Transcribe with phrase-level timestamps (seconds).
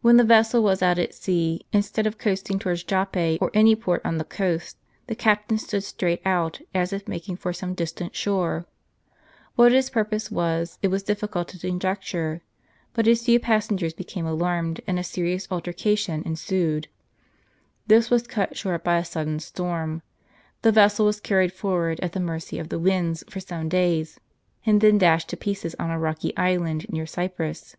[0.00, 4.00] When the vessel was out at sea, instead of coasting towards Joppe or any port
[4.02, 4.78] on the coast,
[5.08, 8.64] the captain stood straight out, as if making for some distant shore.
[9.54, 12.40] What his purpose was, it was difficult to conjecture;
[12.94, 16.88] but his few passengers became alarmed, and a serious altercation ensued.
[17.88, 20.00] This was cut short by a sudden storm;
[20.62, 24.18] the vessel was carried forward at the mercy of the winds for some days,
[24.64, 27.76] and then dashed to pieces on a rocky island near Cyprus.